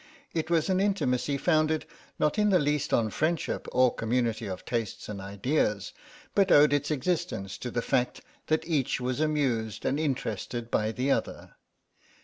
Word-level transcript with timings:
It 0.33 0.49
was 0.49 0.67
an 0.67 0.79
intimacy 0.79 1.37
founded 1.37 1.85
not 2.17 2.39
in 2.39 2.49
the 2.49 2.57
least 2.57 2.91
on 2.91 3.11
friendship 3.11 3.67
or 3.71 3.93
community 3.93 4.47
of 4.47 4.65
tastes 4.65 5.07
and 5.07 5.21
ideas, 5.21 5.93
but 6.33 6.51
owed 6.51 6.73
its 6.73 6.89
existence 6.89 7.55
to 7.59 7.69
the 7.69 7.83
fact 7.83 8.21
that 8.47 8.67
each 8.67 8.99
was 8.99 9.19
amused 9.19 9.85
and 9.85 9.99
interested 9.99 10.71
by 10.71 10.91
the 10.91 11.11
other. 11.11 11.51